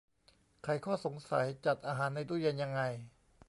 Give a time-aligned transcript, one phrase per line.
[0.63, 2.81] ไขข้อสงสัย จัดอาหารในตู้เย็นยังไง